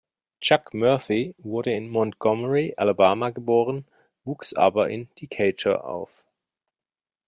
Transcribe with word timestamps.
Chuck 0.39 0.73
Murphy 0.73 1.35
wurde 1.37 1.73
in 1.73 1.87
Montgomery, 1.87 2.73
Alabama, 2.75 3.29
geboren, 3.29 3.85
wuchs 4.25 4.51
aber 4.55 4.89
in 4.89 5.09
Decatur 5.21 5.83
auf. 5.85 6.25